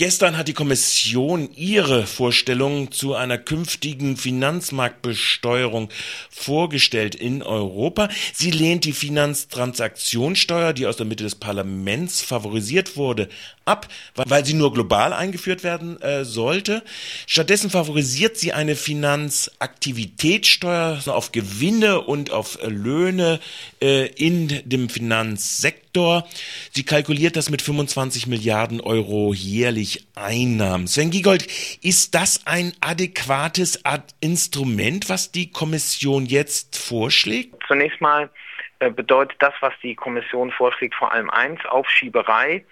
[0.00, 5.90] Gestern hat die Kommission ihre Vorstellungen zu einer künftigen Finanzmarktbesteuerung
[6.30, 8.08] vorgestellt in Europa.
[8.32, 13.28] Sie lehnt die Finanztransaktionssteuer, die aus der Mitte des Parlaments favorisiert wurde,
[13.66, 16.82] ab, weil sie nur global eingeführt werden äh, sollte.
[17.26, 23.38] Stattdessen favorisiert sie eine Finanzaktivitätssteuer auf Gewinne und auf Löhne
[23.82, 25.89] äh, in dem Finanzsektor.
[25.94, 30.86] Sie kalkuliert das mit 25 Milliarden Euro jährlich Einnahmen.
[30.86, 31.46] Sven Giegold,
[31.82, 37.56] ist das ein adäquates Ad Instrument, was die Kommission jetzt vorschlägt?
[37.66, 38.30] Zunächst mal
[38.80, 42.64] äh, bedeutet das, was die Kommission vorschlägt, vor allem eins, Aufschieberei,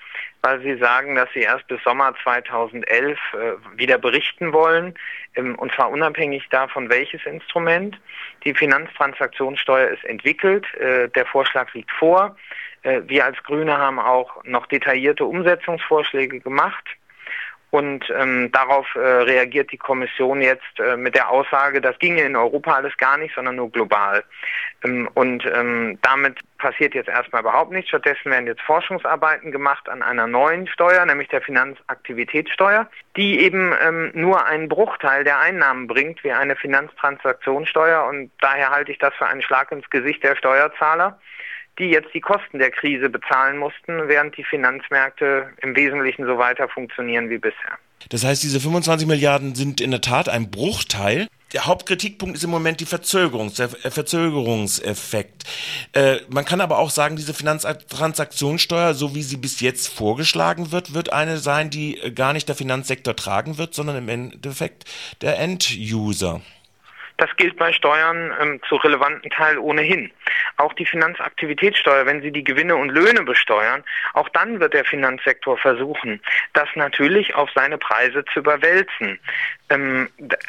[0.42, 4.94] weil sie sagen, dass sie erst bis Sommer 2011 äh, wieder berichten wollen,
[5.34, 8.00] ähm, und zwar unabhängig davon, welches Instrument.
[8.44, 12.36] Die Finanztransaktionssteuer ist entwickelt, äh, der Vorschlag liegt vor.
[12.82, 16.84] Wir als Grüne haben auch noch detaillierte Umsetzungsvorschläge gemacht.
[17.70, 22.34] Und ähm, darauf äh, reagiert die Kommission jetzt äh, mit der Aussage, das ginge in
[22.34, 24.24] Europa alles gar nicht, sondern nur global.
[24.84, 27.90] Ähm, und ähm, damit passiert jetzt erstmal überhaupt nichts.
[27.90, 34.12] Stattdessen werden jetzt Forschungsarbeiten gemacht an einer neuen Steuer, nämlich der Finanzaktivitätssteuer, die eben ähm,
[34.14, 38.06] nur einen Bruchteil der Einnahmen bringt wie eine Finanztransaktionssteuer.
[38.06, 41.18] Und daher halte ich das für einen Schlag ins Gesicht der Steuerzahler
[41.78, 46.68] die jetzt die Kosten der Krise bezahlen mussten, während die Finanzmärkte im Wesentlichen so weiter
[46.68, 47.78] funktionieren wie bisher.
[48.10, 51.26] Das heißt, diese 25 Milliarden sind in der Tat ein Bruchteil.
[51.52, 55.44] Der Hauptkritikpunkt ist im Moment die Verzögerungs der Verzögerungseffekt.
[55.94, 60.94] Äh, man kann aber auch sagen, diese Finanztransaktionssteuer, so wie sie bis jetzt vorgeschlagen wird,
[60.94, 64.84] wird eine sein, die gar nicht der Finanzsektor tragen wird, sondern im Endeffekt
[65.22, 66.42] der End-User.
[67.18, 70.10] Das gilt bei Steuern ähm, zu relevanten Teil ohnehin.
[70.58, 73.84] Auch die Finanzaktivitätssteuer, wenn Sie die Gewinne und Löhne besteuern,
[74.14, 76.20] auch dann wird der Finanzsektor versuchen,
[76.52, 79.18] das natürlich auf seine Preise zu überwälzen.
[79.70, 80.08] Ähm,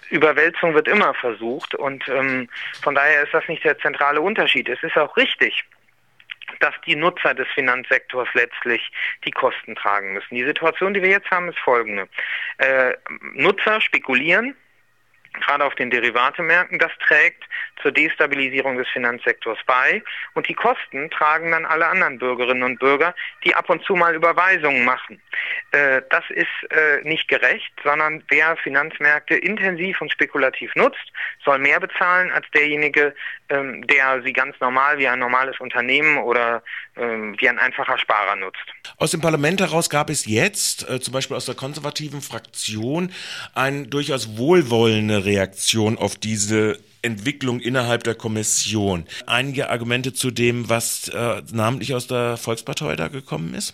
[0.09, 2.49] Überwälzung wird immer versucht und ähm,
[2.81, 4.67] von daher ist das nicht der zentrale Unterschied.
[4.67, 5.63] Es ist auch richtig,
[6.59, 8.91] dass die Nutzer des Finanzsektors letztlich
[9.25, 10.35] die Kosten tragen müssen.
[10.35, 12.07] Die Situation, die wir jetzt haben, ist folgende.
[12.57, 12.93] Äh,
[13.33, 14.55] Nutzer spekulieren,
[15.33, 17.43] gerade auf den Derivatemärkten, das trägt
[17.81, 20.03] zur Destabilisierung des Finanzsektors bei.
[20.33, 24.15] Und die Kosten tragen dann alle anderen Bürgerinnen und Bürger, die ab und zu mal
[24.15, 25.21] Überweisungen machen.
[25.71, 31.11] Äh, das ist äh, nicht gerecht, sondern wer Finanzmärkte intensiv und spekulativ nutzt,
[31.43, 33.15] soll mehr bezahlen als derjenige,
[33.49, 36.61] ähm, der sie ganz normal wie ein normales Unternehmen oder
[36.97, 38.59] ähm, wie ein einfacher Sparer nutzt.
[38.97, 43.11] Aus dem Parlament heraus gab es jetzt, äh, zum Beispiel aus der konservativen Fraktion,
[43.55, 49.05] eine durchaus wohlwollende Reaktion auf diese Entwicklung innerhalb der Kommission.
[49.25, 53.73] Einige Argumente zu dem, was äh, namentlich aus der Volkspartei da gekommen ist?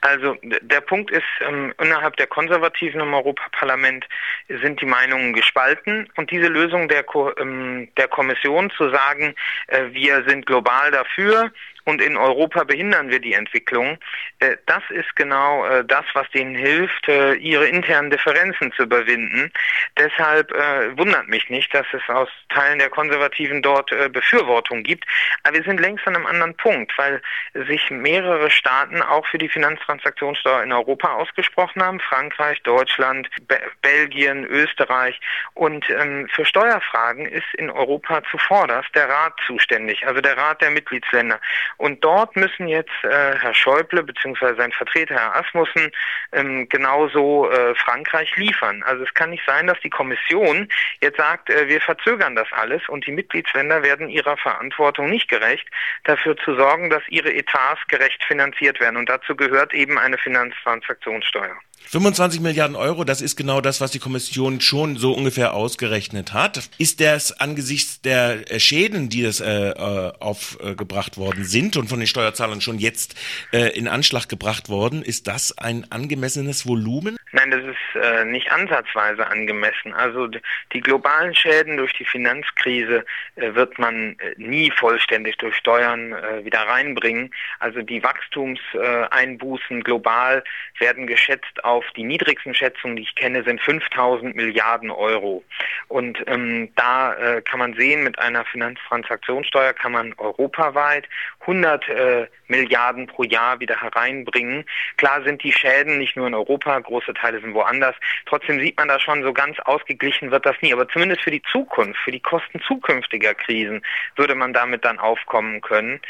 [0.00, 4.06] Also der Punkt ist, ähm, innerhalb der Konservativen im Europaparlament
[4.48, 9.34] sind die Meinungen gespalten und diese Lösung der, Ko ähm, der Kommission zu sagen,
[9.66, 11.52] äh, wir sind global dafür,
[11.88, 13.96] und in Europa behindern wir die Entwicklung.
[14.40, 19.50] Äh, das ist genau äh, das, was denen hilft, äh, ihre internen Differenzen zu überwinden.
[19.96, 20.52] Deshalb
[20.96, 25.04] wundert mich nicht, dass es aus Teilen der Konservativen dort Befürwortung gibt.
[25.42, 27.20] Aber wir sind längst an einem anderen Punkt, weil
[27.66, 32.00] sich mehrere Staaten auch für die Finanztransaktionssteuer in Europa ausgesprochen haben.
[32.00, 35.18] Frankreich, Deutschland, Be Belgien, Österreich.
[35.54, 40.70] Und ähm, für Steuerfragen ist in Europa zuvorderst der Rat zuständig, also der Rat der
[40.70, 41.40] Mitgliedsländer.
[41.78, 44.56] Und dort müssen jetzt äh, Herr Schäuble bzw.
[44.56, 45.90] sein Vertreter Herr Asmussen
[46.32, 48.82] ähm, genauso äh, Frankreich liefern.
[48.82, 50.68] Also es kann nicht sein, dass die Kommission
[51.00, 55.68] jetzt sagt, äh, wir verzögern das alles und die Mitgliedsländer werden ihrer Verantwortung nicht gerecht,
[56.04, 58.96] dafür zu sorgen, dass ihre Etats gerecht finanziert werden.
[58.96, 61.56] Und dazu gehört eben eine Finanztransaktionssteuer.
[61.86, 66.68] 25 Milliarden Euro, das ist genau das, was die Kommission schon so ungefähr ausgerechnet hat.
[66.78, 72.06] Ist das angesichts der Schäden, die das äh, äh, aufgebracht worden sind und von den
[72.06, 73.14] Steuerzahlern schon jetzt
[73.52, 77.17] äh, in Anschlag gebracht worden, ist das ein angemessenes Volumen?
[77.32, 79.92] Nein, das ist äh, nicht ansatzweise angemessen.
[79.92, 80.28] Also
[80.72, 83.04] die globalen Schäden durch die Finanzkrise
[83.36, 87.30] äh, wird man äh, nie vollständig durch Steuern äh, wieder reinbringen.
[87.58, 90.42] Also die Wachstumseinbußen global
[90.78, 95.44] werden geschätzt auf die niedrigsten Schätzungen, die ich kenne, sind 5000 Milliarden Euro.
[95.88, 101.08] Und ähm, da äh, kann man sehen, mit einer Finanztransaktionssteuer kann man europaweit
[101.40, 104.64] 100 äh, Milliarden pro Jahr wieder hereinbringen.
[104.98, 107.96] Klar sind die Schäden nicht nur in Europa, große Teile sind woanders.
[108.26, 110.74] Trotzdem sieht man da schon, so ganz ausgeglichen wird das nie.
[110.74, 113.82] Aber zumindest für die Zukunft, für die Kosten zukünftiger Krisen
[114.16, 116.00] würde man damit dann aufkommen können.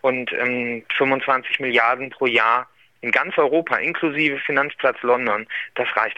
[0.00, 2.68] Und ähm, 25 Milliarden pro Jahr
[3.04, 6.12] in ganz Europa, inklusive Finanzplatz London, das reicht